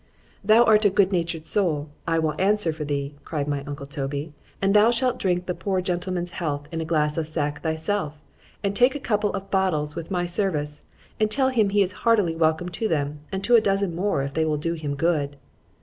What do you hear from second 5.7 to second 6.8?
gentleman's health